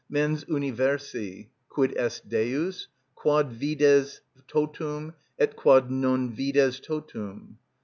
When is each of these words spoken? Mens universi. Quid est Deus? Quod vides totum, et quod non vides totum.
Mens 0.09 0.43
universi. 0.45 1.51
Quid 1.69 1.93
est 1.95 2.27
Deus? 2.27 2.87
Quod 3.13 3.51
vides 3.51 4.21
totum, 4.47 5.13
et 5.37 5.55
quod 5.55 5.91
non 5.91 6.27
vides 6.31 6.79
totum. 6.79 7.59